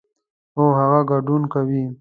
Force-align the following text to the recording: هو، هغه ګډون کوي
هو، 0.55 0.65
هغه 0.79 0.99
ګډون 1.11 1.43
کوي 1.53 1.83